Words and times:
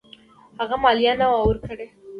هغه 0.59 0.75
مالیه 0.83 1.13
نه 1.19 1.25
وه 1.31 1.39
ورکړې. 1.45 1.87